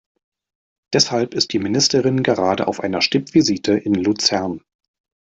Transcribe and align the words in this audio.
Deshalb 0.95 1.35
ist 1.35 1.53
die 1.53 1.59
Ministerin 1.59 2.23
gerade 2.23 2.65
auf 2.67 2.79
einer 2.79 3.03
Stippvisite 3.03 3.73
in 3.73 3.93
Luzern. 3.93 4.63